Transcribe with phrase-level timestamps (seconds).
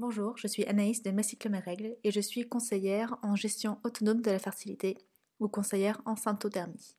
[0.00, 4.22] Bonjour, je suis Anaïs de Mes mes règles et je suis conseillère en gestion autonome
[4.22, 4.96] de la fertilité
[5.40, 6.94] ou conseillère en symptothermie.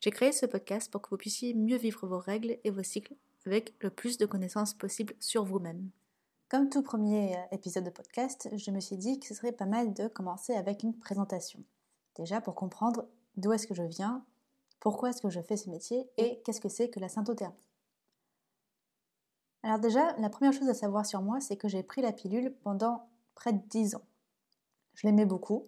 [0.00, 3.16] J'ai créé ce podcast pour que vous puissiez mieux vivre vos règles et vos cycles
[3.46, 5.88] avec le plus de connaissances possible sur vous-même.
[6.50, 9.64] Comme tout premier euh, épisode de podcast, je me suis dit que ce serait pas
[9.64, 11.64] mal de commencer avec une présentation.
[12.16, 13.08] Déjà pour comprendre
[13.38, 14.22] d'où est-ce que je viens,
[14.78, 17.65] pourquoi est-ce que je fais ce métier et qu'est-ce que c'est que la symptothermie.
[19.66, 22.54] Alors déjà, la première chose à savoir sur moi, c'est que j'ai pris la pilule
[22.62, 24.04] pendant près de 10 ans.
[24.94, 25.66] Je l'aimais beaucoup.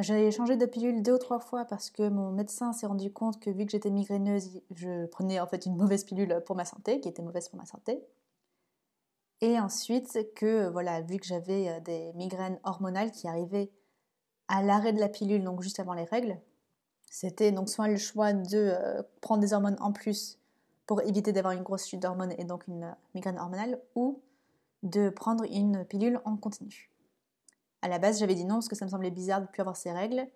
[0.00, 3.38] J'ai changé de pilule deux ou trois fois parce que mon médecin s'est rendu compte
[3.38, 7.00] que vu que j'étais migraineuse, je prenais en fait une mauvaise pilule pour ma santé,
[7.00, 8.02] qui était mauvaise pour ma santé.
[9.40, 13.70] Et ensuite que voilà, vu que j'avais euh, des migraines hormonales qui arrivaient
[14.48, 16.36] à l'arrêt de la pilule, donc juste avant les règles,
[17.08, 20.40] c'était donc soit le choix de euh, prendre des hormones en plus
[20.90, 24.20] pour éviter d'avoir une grosse chute d'hormones et donc une migraine hormonale, ou
[24.82, 26.90] de prendre une pilule en continu.
[27.80, 29.60] À la base, j'avais dit non parce que ça me semblait bizarre de ne plus
[29.60, 30.26] avoir ces règles.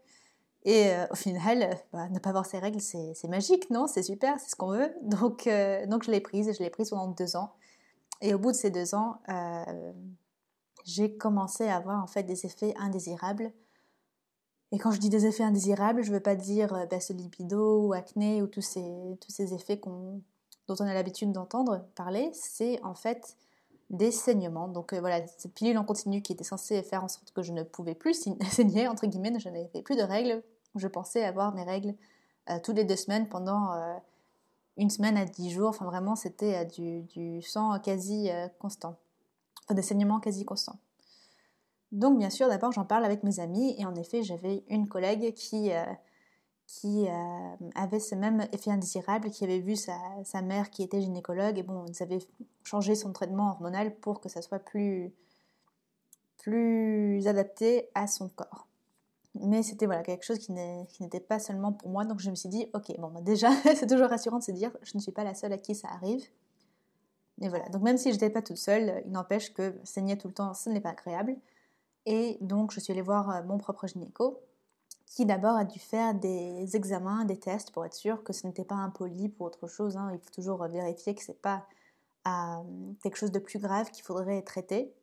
[0.62, 3.88] Et euh, au final, bah, ne pas avoir ces règles, c'est magique, non?
[3.88, 4.94] C'est super, c'est ce qu'on veut.
[5.02, 7.54] Donc, euh, donc je l'ai prise et je l'ai prise pendant deux ans.
[8.20, 9.92] Et au bout de ces deux ans, euh,
[10.84, 13.50] j'ai commencé à avoir en fait des effets indésirables.
[14.70, 17.92] Et quand je dis des effets indésirables, je ne veux pas dire baisse lipido ou
[17.92, 20.22] acné ou tous ces, tous ces effets qu'on
[20.68, 23.36] dont on a l'habitude d'entendre parler, c'est en fait
[23.90, 24.68] des saignements.
[24.68, 27.52] Donc euh, voilà, cette pilule en continu qui était censée faire en sorte que je
[27.52, 30.42] ne pouvais plus saigner, entre guillemets, je n'avais plus de règles.
[30.74, 31.94] Je pensais avoir mes règles
[32.50, 33.94] euh, toutes les deux semaines pendant euh,
[34.76, 35.68] une semaine à dix jours.
[35.68, 38.28] Enfin vraiment, c'était du, du, sang quasi
[38.58, 38.96] constant.
[39.64, 40.78] Enfin des saignements quasi constants.
[41.92, 45.32] Donc bien sûr, d'abord j'en parle avec mes amis et en effet j'avais une collègue
[45.34, 45.70] qui
[46.66, 51.00] qui euh, avait ce même effet indésirable, qui avait vu sa, sa, mère qui était
[51.00, 52.20] gynécologue, et bon, ils avaient
[52.62, 55.12] changé son traitement hormonal pour que ça soit plus,
[56.38, 58.66] plus adapté à son corps.
[59.34, 62.48] Mais c'était voilà, quelque chose qui n'était pas seulement pour moi, donc je me suis
[62.48, 65.24] dit, ok, bon, bah, déjà, c'est toujours rassurant de se dire, je ne suis pas
[65.24, 66.24] la seule à qui ça arrive.
[67.40, 70.28] Et voilà, donc même si je n'étais pas toute seule, il n'empêche que saigner tout
[70.28, 71.36] le temps, ce n'est pas agréable.
[72.06, 74.40] Et donc, je suis allée voir euh, mon propre gynéco,
[75.06, 78.64] qui d'abord a dû faire des examens, des tests pour être sûr que ce n'était
[78.64, 79.96] pas un polype ou autre chose.
[79.96, 80.10] Hein.
[80.12, 81.66] Il faut toujours vérifier que ce n'est pas
[82.26, 84.94] euh, quelque chose de plus grave qu'il faudrait traiter.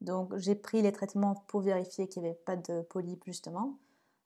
[0.00, 3.78] Donc j'ai pris les traitements pour vérifier qu'il n'y avait pas de polype justement,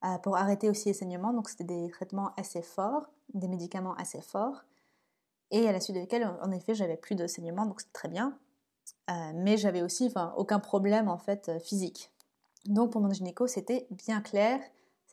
[0.05, 1.33] euh, pour arrêter aussi les saignements.
[1.33, 4.65] Donc c'était des traitements assez forts, des médicaments assez forts,
[5.51, 8.37] et à la suite desquels en effet j'avais plus de saignements, donc c'était très bien.
[9.11, 12.11] Euh, mais j'avais aussi aucun problème en fait physique.
[12.67, 14.61] Donc pour mon gynéco c'était bien clair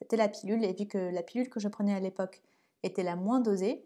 [0.01, 0.63] c'était la pilule.
[0.65, 2.41] Et vu que la pilule que je prenais à l'époque
[2.81, 3.85] était la moins dosée,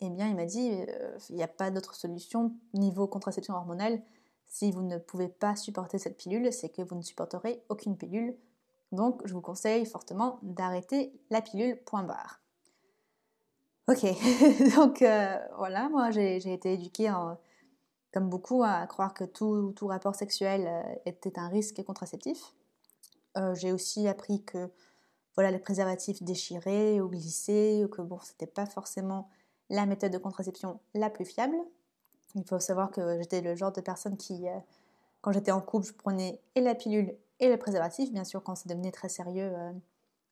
[0.00, 4.02] eh bien, il m'a dit, euh, il n'y a pas d'autre solution niveau contraception hormonale.
[4.48, 8.36] Si vous ne pouvez pas supporter cette pilule, c'est que vous ne supporterez aucune pilule.
[8.90, 11.80] Donc, je vous conseille fortement d'arrêter la pilule.
[13.88, 14.04] Ok,
[14.76, 17.12] donc euh, voilà, moi j'ai été éduquée,
[18.12, 22.52] comme beaucoup, à croire que tout, tout rapport sexuel euh, était un risque contraceptif.
[23.54, 24.70] j'ai aussi appris que
[25.36, 29.28] voilà, les préservatifs déchirés ou glissés, ou que bon, c'était pas forcément
[29.68, 31.56] la méthode de contraception la plus fiable.
[32.34, 34.58] Il faut savoir que j'étais le genre de personne qui, euh,
[35.20, 38.12] quand j'étais en couple, je prenais et la pilule et le préservatif.
[38.12, 39.72] Bien sûr, quand c'est devenu très sérieux, euh,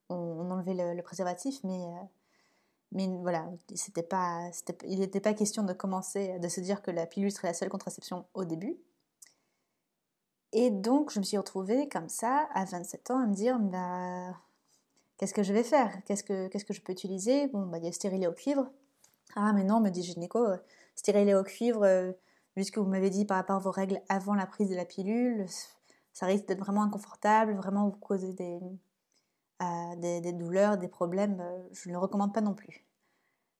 [0.08, 2.02] on, enlevait le, préservatif, mais, euh,
[2.92, 7.48] mais voilà, il n'était pas question de commencer, de se dire que la pilule serait
[7.48, 8.76] la seule contraception au début.
[10.52, 14.34] Et donc, je me suis retrouvée comme ça, à 27 ans, à me dire, bah,
[15.18, 15.92] qu'est-ce que je vais faire?
[16.04, 17.48] Qu'est-ce que, je peux utiliser?
[17.48, 18.70] Bon, bah, il y a stérilet au cuivre.
[19.36, 20.56] Ah, mais non, me dit gynéco, euh,
[20.94, 22.12] stérilet au cuivre, euh,
[22.56, 24.76] vu ce que vous m'avez dit par rapport à vos règles avant la prise de
[24.76, 25.46] la pilule,
[26.12, 28.60] ça risque d'être vraiment inconfortable, vraiment vous causer des,
[29.62, 31.42] euh, douleurs, des problèmes.
[31.72, 32.86] je ne le recommande pas non plus.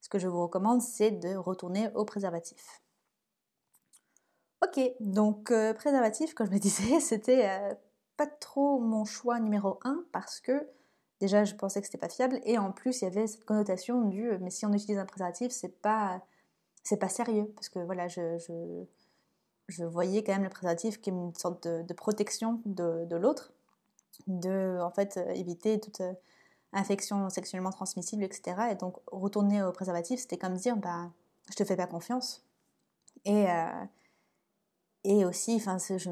[0.01, 2.83] Ce que je vous recommande, c'est de retourner au préservatif.
[4.63, 7.77] Ok, donc préservatif, comme je me disais, c'était
[8.17, 10.69] pas trop mon choix numéro 1 parce que
[11.25, 12.41] déjà je pensais que c'était pas fiable.
[12.45, 15.53] Et en plus il y avait cette connotation du mais si on utilise un préservatif
[15.53, 16.23] c'est pas
[16.83, 17.51] c'est pas sérieux.
[17.55, 18.39] Parce que voilà je,
[19.69, 23.53] je, voyais quand même le préservatif comme une sorte de, protection de, l'autre
[24.27, 26.13] de en fait éviter toute euh,
[26.73, 31.11] infection sexuellement transmissible etc et donc retourner au préservatif c'était comme dire bah
[31.51, 32.45] je te fais pas confiance.
[33.25, 33.85] Et euh,
[35.05, 36.11] et aussi enfin je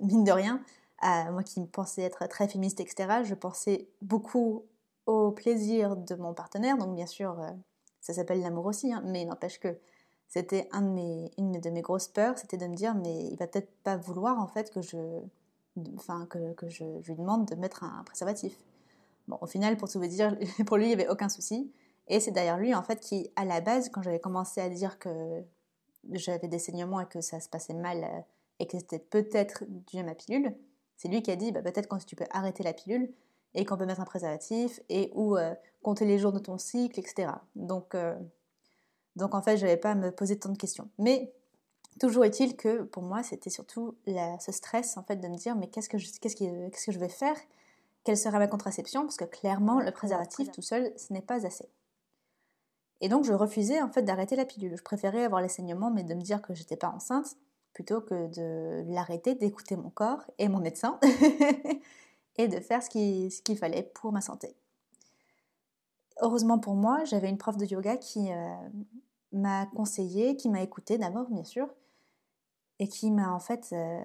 [0.00, 0.62] mine de rien
[1.02, 4.64] moi qui pensais être très féministe, etc., je pensais beaucoup
[5.06, 6.76] au plaisir de mon partenaire.
[6.76, 7.50] Donc bien sûr, euh,
[8.00, 9.78] ça s'appelle l'amour aussi, hein, mais n'empêche que
[10.28, 13.96] c'était une de mes grosses peurs, c'était de me dire mais il va peut-être pas
[13.96, 14.98] vouloir en fait que je,
[15.96, 18.56] enfin que je, lui demande de mettre un préservatif.
[19.26, 20.36] Bon, au final, pour tout vous dire,
[20.66, 21.72] pour lui, il n'y avait aucun souci.
[22.08, 24.98] Et c'est d'ailleurs lui, en fait, qui, à la base, quand j'avais commencé à dire
[24.98, 25.42] que
[26.10, 28.20] j'avais des saignements et que ça se passait mal euh,
[28.58, 30.54] et que c'était peut-être dû à ma pilule,
[30.98, 33.10] c'est lui qui a dit bah, peut-être quand tu peux arrêter la pilule
[33.54, 37.00] et qu'on peut mettre un préservatif et ou euh, compter les jours de ton cycle,
[37.00, 37.32] etc.
[37.54, 38.14] Donc, euh,
[39.16, 40.90] donc en fait, je n'avais pas à me poser tant de questions.
[40.98, 41.32] Mais
[42.00, 45.68] toujours est-il que pour moi, c'était surtout ce stress en fait de me dire mais
[45.68, 47.36] qu'est-ce que je, qu'est-ce qu'est-ce que je vais faire?
[48.04, 49.02] Quelle sera ma contraception?
[49.02, 51.68] Parce que clairement, le préservatif tout seul, ce n'est pas assez.
[53.00, 54.76] Et donc je refusais en fait d'arrêter la pilule.
[54.76, 57.36] Je préférais avoir les saignements, mais de me dire que j'étais pas enceinte,
[57.78, 60.98] plutôt que de l'arrêter, d'écouter mon corps et mon médecin,
[62.36, 64.56] et de faire ce qu'il fallait pour ma santé.
[66.20, 68.56] Heureusement pour moi, j'avais une prof de yoga qui euh,
[69.30, 71.72] m'a conseillé, qui m'a écouté d'abord bien sûr,
[72.80, 74.04] et qui m'a en fait euh,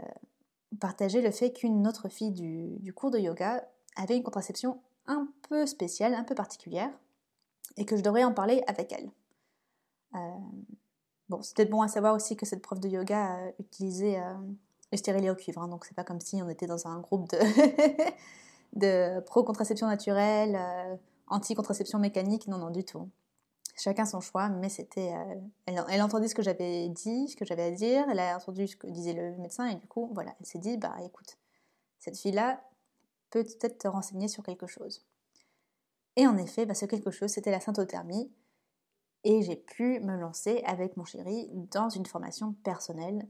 [0.79, 5.65] partagé le fait qu'une autre fille du, cours de yoga avait une contraception un peu
[5.65, 6.91] spéciale, un peu particulière,
[7.77, 9.09] et que je devrais en parler avec elle.
[10.13, 10.37] Euh,
[11.29, 14.33] bon, c'est peut-être bon à savoir aussi que cette prof de yoga euh, utilisait euh,
[14.91, 17.29] le stérilet au cuivre, hein, donc c'est pas comme si on était dans un groupe
[17.29, 17.37] de,
[18.73, 20.59] de pro-contraception naturelle,
[21.27, 23.09] anti-contraception mécanique, non, non, du tout.
[23.75, 25.13] Chacun son choix, mais c'était.
[25.65, 28.67] elle, elle entendait ce que j'avais dit, ce que j'avais à dire, elle a entendu
[28.67, 31.37] ce que disait le médecin, et du coup, voilà, elle s'est dit, bah écoute,
[31.97, 32.61] cette fille-là
[33.31, 35.03] peut peut-être te renseigner sur quelque chose.
[36.15, 38.31] Et en effet, bah, ce quelque chose, c'était la syntothermie.
[39.23, 43.27] Et j'ai pu me lancer avec mon chéri dans une formation personnelle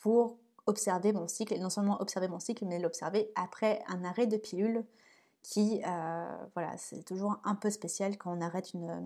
[0.00, 4.26] pour observer mon cycle, et non seulement observer mon cycle, mais l'observer après un arrêt
[4.26, 4.84] de pilule
[5.42, 9.00] qui, euh, voilà, c'est toujours un peu spécial quand on arrête une euh,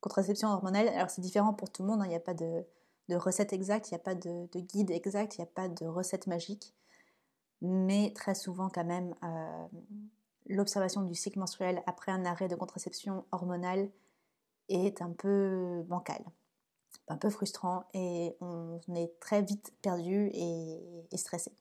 [0.00, 0.88] contraception hormonale.
[0.88, 2.06] Alors c'est différent pour tout le monde, hein.
[2.06, 2.64] il n'y a pas de,
[3.10, 6.26] recette exacte, il n'y a pas de, guide exact, il n'y a pas de recette
[6.26, 6.74] magique.
[7.62, 9.66] Mais très souvent quand même, euh,
[10.48, 13.88] l'observation du cycle menstruel après un arrêt de contraception hormonale
[14.68, 16.22] est un peu bancal,
[17.08, 21.52] un peu frustrant et on est très vite perdu et, stressé.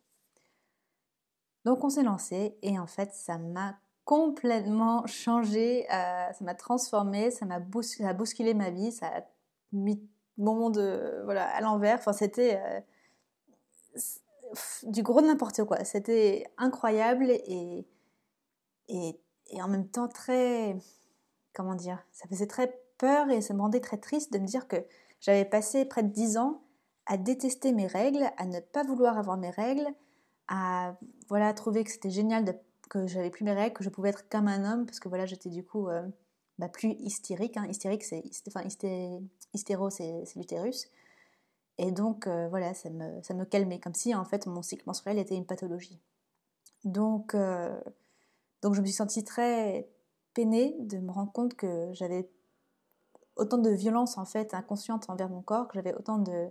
[1.64, 7.32] Donc on s'est lancé et en fait ça m'a complètement changé, euh, ça m'a transformé,
[7.32, 9.22] ça m'a bousculé ma vie, ça a
[9.72, 10.00] mis
[10.38, 11.98] mon monde euh, voilà, à l'envers.
[11.98, 14.02] Enfin c'était euh,
[14.84, 15.84] du gros de n'importe quoi.
[15.86, 17.88] C'était incroyable et
[18.88, 19.20] et,
[19.62, 20.76] en même temps très,
[21.54, 24.68] comment dire, ça faisait très peur et ça me rendait très triste de me dire
[24.68, 24.86] que
[25.20, 26.62] j'avais passé près de dix ans
[27.06, 29.88] à détester mes règles, à ne pas vouloir avoir mes règles,
[30.48, 30.98] à
[31.30, 32.60] voilà trouver que c'était génial
[32.90, 35.26] que j'avais plus mes règles, que je pouvais être comme un homme parce que voilà
[35.26, 36.08] j'étais du coup euh,
[36.60, 37.58] bah, plus hystérique.
[37.58, 37.66] Hein.
[37.68, 38.62] Hystérique c'est enfin
[39.54, 40.88] hystéro c'est l'utérus
[41.78, 44.84] et donc euh, voilà ça me ça me calmait comme si en fait mon cycle
[44.86, 46.00] menstruel était une pathologie.
[46.84, 47.80] Donc euh,
[48.62, 49.90] donc je me suis sentie très
[50.34, 52.30] peinée de me rendre compte que j'avais
[53.36, 56.50] autant de violence en fait inconsciente envers mon corps, que j'avais autant de,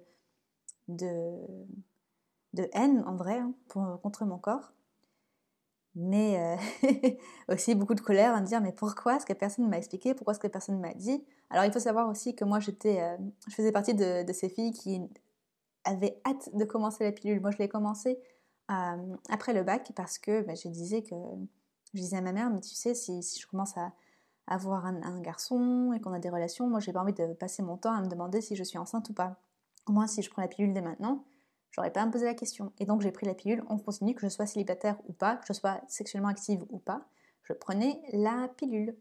[0.88, 4.72] de, haine en vrai hein, pour, contre mon corps.
[5.96, 6.58] Mais
[6.92, 7.10] euh,
[7.48, 10.14] aussi beaucoup de colère à me dire mais pourquoi est-ce que personne ne m'a expliqué,
[10.14, 11.24] pourquoi est-ce que personne ne m'a dit?
[11.50, 13.16] Alors il faut savoir aussi que moi euh,
[13.48, 15.00] je faisais partie de, ces filles qui
[15.84, 17.40] avaient hâte de commencer la pilule.
[17.40, 18.18] Moi je l'ai commencé
[18.72, 21.14] euh, après le bac parce que bah, je disais que
[21.94, 23.92] je disais à ma mère, mais tu sais, si, je commence à
[24.46, 27.76] avoir un, garçon et qu'on a des relations, moi j'ai pas envie de passer mon
[27.76, 29.36] temps à me demander si je suis enceinte ou pas.
[29.86, 31.24] Au moins, si je prends la pilule dès maintenant,
[31.70, 32.72] j'aurais pas à me poser la question.
[32.78, 35.46] Et donc j'ai pris la pilule, on continue, que je sois célibataire ou pas, que
[35.46, 37.06] je sois sexuellement active ou pas,
[37.42, 38.96] je prenais la pilule.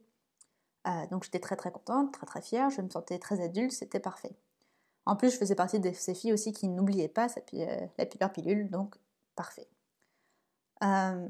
[0.87, 3.99] Euh, donc j'étais très très contente, très très fière, je me sentais très adulte, c'était
[3.99, 4.35] parfait.
[5.05, 7.87] En plus, je faisais partie de ces filles aussi qui n'oubliaient pas euh,
[8.19, 8.95] la pilule, donc
[9.35, 9.67] parfait.
[10.83, 11.27] Euh,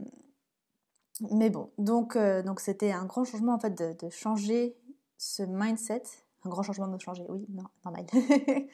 [1.21, 4.75] mais bon, donc euh, donc c'était un grand changement en fait de, changer
[5.17, 6.03] ce mindset,
[6.43, 8.05] un grand changement de changer, oui, non, normal.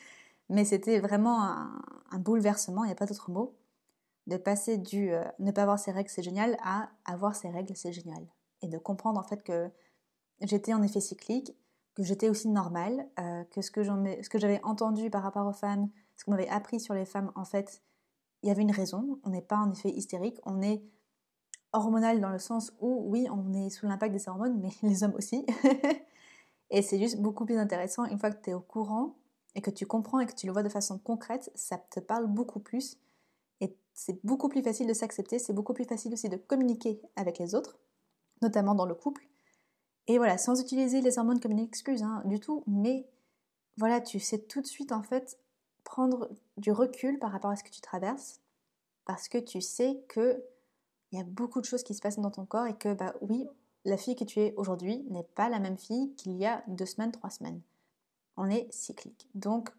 [0.50, 3.56] Mais c'était vraiment un, bouleversement, il n'y a pas d'autre mot,
[4.26, 7.76] de passer du euh, ne pas avoir ses règles c'est génial à avoir ses règles
[7.76, 8.26] c'est génial.
[8.62, 9.70] Et de comprendre en fait que
[10.42, 11.56] j'étais en effet cyclique,
[11.94, 16.24] que j'étais aussi normale, euh, que ce que j'avais entendu par rapport aux femmes, ce
[16.24, 17.82] qu'on m'avait appris sur les femmes, en fait,
[18.42, 19.20] il y avait une raison.
[19.24, 20.82] On n'est pas en effet hystérique, on est
[21.74, 25.16] hormonal dans le sens où, oui, on est sous l'impact des hormones, mais les hommes
[25.16, 25.46] aussi.
[26.70, 29.16] et c'est juste beaucoup plus intéressant une fois que tu es au courant
[29.56, 32.28] et que tu comprends et que tu le vois de façon concrète, ça te parle
[32.28, 32.98] beaucoup plus.
[33.62, 37.40] Et c'est beaucoup plus facile de s'accepter, c'est beaucoup plus facile aussi de communiquer avec
[37.40, 37.80] les autres,
[38.42, 39.28] notamment dans le couple.
[40.08, 43.08] Et voilà, sans utiliser les hormones comme une excuse hein, du tout, mais
[43.78, 45.40] voilà, tu sais tout de suite en fait
[45.84, 48.42] prendre du recul par rapport à ce que tu traverses
[49.06, 50.44] parce que tu sais que
[51.12, 53.14] il y a beaucoup de choses qui se passent dans ton corps et que bah
[53.22, 53.48] oui,
[53.86, 56.86] la fille que tu es aujourd'hui n'est pas la même fille qu'il y a deux
[56.86, 57.62] semaines, trois semaines.
[58.38, 59.28] On est cyclique.
[59.36, 59.70] Donc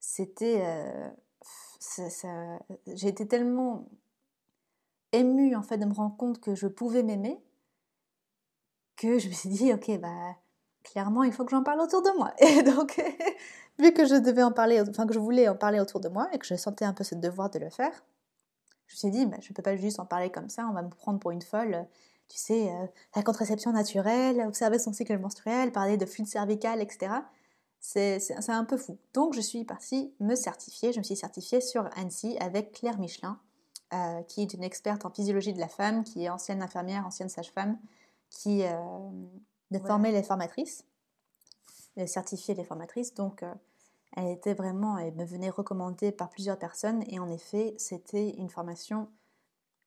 [0.00, 1.10] c'était euh,
[2.86, 3.88] j'ai été tellement
[5.12, 7.42] émue en fait de me rendre compte que je pouvais m'aimer
[8.96, 10.36] que je me suis dit ok bah
[10.82, 13.00] clairement il faut que j'en parle autour de moi et donc
[13.78, 16.28] vu que je devais en parler enfin que je voulais en parler autour de moi
[16.32, 18.04] et que je sentais un peu ce devoir de le faire
[18.86, 20.72] je me suis dit bah, je ne peux pas juste en parler comme ça on
[20.72, 21.86] va me prendre pour une folle
[22.28, 22.86] tu sais euh,
[23.16, 27.22] la contraception naturelle observer son cycle menstruel parler de fluide cervical etc
[27.84, 28.98] c'est un peu fou.
[29.12, 30.92] Donc je suis partie me certifier.
[30.92, 33.38] Je me suis certifiée sur Annecy avec Claire Michelin,
[33.92, 37.28] euh, qui est une experte en physiologie de la femme, qui est ancienne infirmière, ancienne
[37.28, 37.78] sage-femme,
[38.30, 38.72] qui euh,
[39.70, 40.86] de former les formatrices,
[41.98, 43.12] de certifier les formatrices.
[43.12, 43.52] Donc euh,
[44.16, 47.04] elle était vraiment, elle me venait recommandée par plusieurs personnes.
[47.08, 49.08] Et en effet, c'était une formation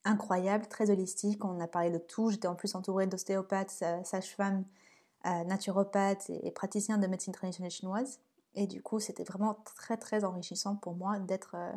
[0.04, 1.44] incroyable, très holistique.
[1.46, 2.30] On a parlé de tout.
[2.30, 4.66] J'étais en plus entourée d'ostéopathes, sages-femmes
[5.46, 8.20] naturopathe et, praticien de médecine traditionnelle chinoise.
[8.56, 11.74] Et du coup, c'était vraiment très très enrichissant pour moi d'être euh,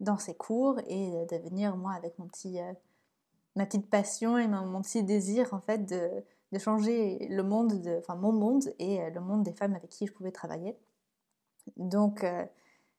[0.00, 2.72] dans ces cours et de venir moi avec mon petit, euh,
[3.56, 8.16] ma petite passion et mon, petit désir en fait de, changer le monde, de, enfin
[8.16, 10.76] mon monde et euh, le monde des femmes avec qui je pouvais travailler.
[11.76, 12.24] Donc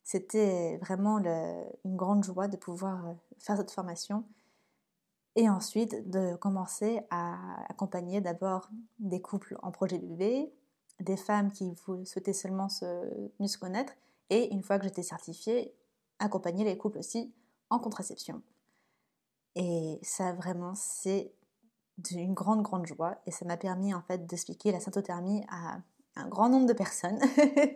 [0.04, 4.24] c'était vraiment une grande joie de pouvoir faire cette formation
[5.36, 10.52] et ensuite de commencer à accompagner d'abord des couples en projet bébé,
[11.00, 11.74] des femmes qui
[12.06, 13.94] souhaitaient seulement se, mieux se connaître,
[14.30, 15.74] et une fois que j'étais certifiée,
[16.20, 17.34] accompagner les couples aussi
[17.70, 18.42] en contraception.
[19.56, 21.34] Et ça vraiment, c'est
[21.98, 25.82] d'une grande, grande joie, et ça m'a permis en fait d'expliquer la syntothermie à
[26.16, 27.20] un grand nombre de personnes.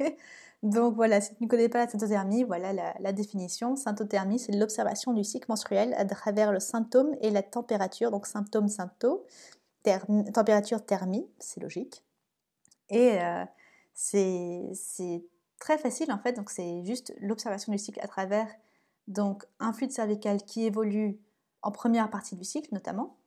[0.63, 3.75] Donc voilà, si tu ne connais pas la syntothermie, voilà la, définition.
[3.75, 8.10] Syntothermie, c'est l'observation du cycle menstruel à travers le symptôme et la température.
[8.10, 9.20] Donc symptôme, symptôme,
[10.34, 12.04] température, thermie, c'est logique.
[12.89, 13.46] Et euh,
[13.94, 15.24] c'est
[15.60, 18.48] très facile en fait, donc c'est juste l'observation du cycle à travers
[19.08, 21.20] donc un fluide cervical qui évolue
[21.62, 23.18] en première partie du cycle notamment,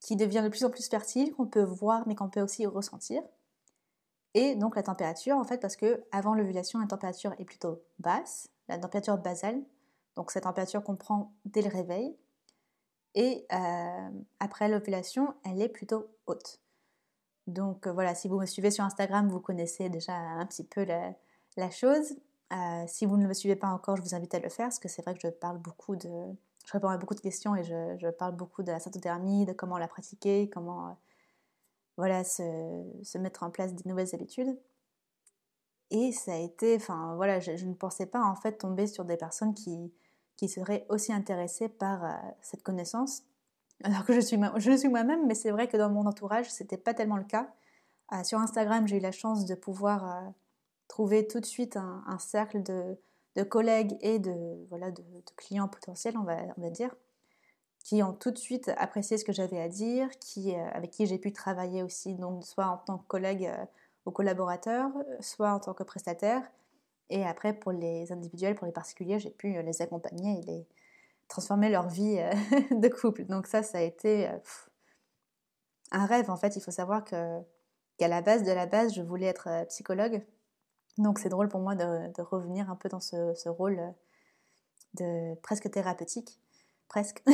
[0.00, 3.22] qui devient de plus en plus fertile, qu'on peut voir mais qu'on peut aussi ressentir.
[4.38, 8.48] Et donc la température, en fait, parce que avant l'ovulation, la température est plutôt basse,
[8.68, 9.60] la température basale.
[10.14, 12.16] Donc cette température qu'on prend dès le réveil.
[13.16, 16.60] Et euh, après l'ovulation, elle est plutôt haute.
[17.48, 20.84] Donc euh, voilà, si vous me suivez sur Instagram, vous connaissez déjà un petit peu
[20.84, 22.14] la, chose.
[22.52, 24.78] Euh, si vous ne me suivez pas encore, je vous invite à le faire, parce
[24.78, 26.08] que c'est vrai que je parle beaucoup de...
[26.64, 29.78] Je réponds à beaucoup de questions et je, parle beaucoup de la syntothermie, de comment
[29.78, 30.96] la pratiquer, comment
[31.98, 34.56] voilà, se, mettre en place des nouvelles habitudes.
[35.90, 39.16] Et ça a été, enfin voilà, je, ne pensais pas en fait tomber sur des
[39.16, 39.92] personnes qui,
[40.36, 43.24] qui seraient aussi intéressées par euh, cette connaissance.
[43.82, 46.76] Alors que je suis, je suis moi-même, mais c'est vrai que dans mon entourage, c'était
[46.76, 47.52] pas tellement le cas.
[48.12, 50.30] Euh, sur Instagram, j'ai eu la chance de pouvoir euh,
[50.86, 52.96] trouver tout de suite un, cercle de,
[53.34, 55.02] de, collègues et de, voilà, de,
[55.36, 56.94] clients potentiels, on va, on va dire,
[57.88, 61.06] qui ont tout de suite apprécié ce que j'avais à dire, qui, euh, avec qui
[61.06, 63.64] j'ai pu travailler aussi, donc soit en tant que collègue euh,
[64.04, 64.90] ou collaborateur,
[65.20, 66.42] soit en tant que prestataire.
[67.08, 70.66] Et après, pour les individuels, pour les particuliers, j'ai pu euh, les accompagner et les
[71.28, 72.16] transformer leur vie
[72.70, 73.24] de couple.
[73.24, 74.28] Donc ça, ça a été
[75.90, 76.30] un rêve.
[76.30, 77.40] En fait, il faut savoir que
[77.96, 80.22] qu'à la base de la base, je voulais être psychologue.
[80.98, 83.80] Donc c'est drôle pour moi de, revenir un peu dans ce, ce rôle
[84.94, 86.38] de presque thérapeutique
[86.88, 87.22] presque.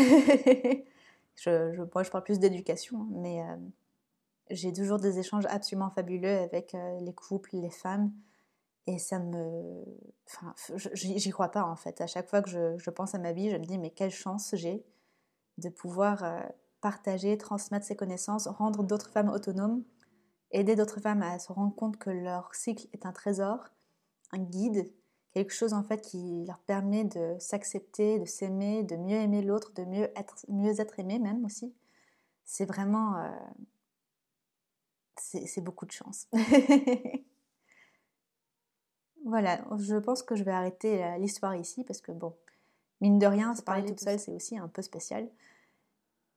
[1.37, 3.57] je, moi, je parle plus d'éducation, hein, mais euh,
[4.51, 8.13] j'ai toujours des échanges absolument fabuleux avec euh, les couples, les femmes.
[8.87, 9.83] Et ça me.
[10.27, 10.55] Enfin,
[10.93, 12.03] j'y crois pas en fait.
[12.03, 14.51] À chaque fois que je, pense à ma vie, je me dis, mais quelle chance
[14.55, 14.85] j'ai
[15.57, 16.41] de pouvoir euh,
[16.83, 19.85] partager, transmettre ces connaissances, rendre d'autres femmes autonomes,
[20.51, 23.71] aider d'autres femmes à se rendre compte que leur cycle est un trésor,
[24.33, 24.93] un guide
[25.35, 29.73] quelque chose en fait qui leur permet de s'accepter, de s'aimer, de mieux aimer l'autre,
[29.75, 31.75] de mieux être, mieux être aimé même aussi.
[32.45, 33.17] C'est vraiment...
[33.19, 33.31] Euh,
[35.17, 36.29] c'est beaucoup de chance.
[39.25, 42.35] voilà, je pense que je vais arrêter euh, l'histoire ici parce que bon,
[43.01, 45.29] mine de rien, se parler toute seule, c'est aussi un peu spécial.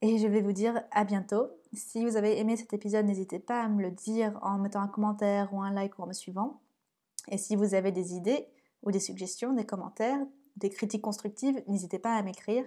[0.02, 1.50] Et je vais vous dire à bientôt.
[1.74, 4.88] Si vous avez aimé cet épisode, n'hésitez pas à me le dire en mettant un
[4.88, 6.62] commentaire ou un like ou en me suivant.
[7.30, 8.48] Et si vous avez des idées,
[8.84, 10.20] ou des suggestions, des commentaires,
[10.56, 12.64] des critiques constructives, n'hésitez pas à m'écrire.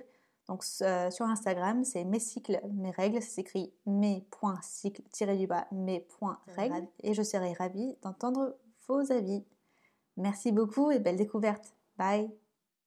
[0.49, 5.67] Donc euh, sur Instagram, c'est mes cycles, mes règles, ça s'écrit mes.cycles, tiré du bas,
[5.71, 8.57] mes.règles, et je serai ravie d'entendre
[8.89, 9.45] vos avis.
[10.17, 11.75] Merci beaucoup et belle découverte.
[11.97, 12.40] Bye